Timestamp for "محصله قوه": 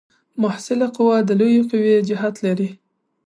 0.41-1.17